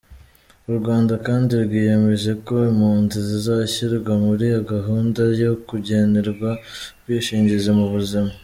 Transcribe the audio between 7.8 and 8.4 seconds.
buzima.